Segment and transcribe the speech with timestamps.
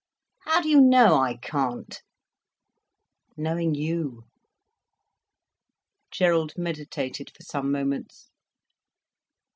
[0.45, 2.01] "How do you know I can't?"
[3.37, 4.23] "Knowing you."
[6.09, 8.31] Gerald meditated for some moments.